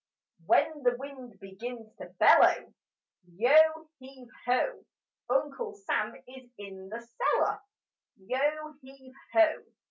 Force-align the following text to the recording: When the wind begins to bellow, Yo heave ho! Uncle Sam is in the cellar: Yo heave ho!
When 0.47 0.81
the 0.81 0.95
wind 0.97 1.39
begins 1.39 1.93
to 1.97 2.07
bellow, 2.17 2.73
Yo 3.35 3.87
heave 3.99 4.29
ho! 4.47 4.83
Uncle 5.29 5.75
Sam 5.75 6.15
is 6.27 6.49
in 6.57 6.89
the 6.89 7.01
cellar: 7.07 7.59
Yo 8.17 8.73
heave 8.81 9.13
ho! 9.31 9.63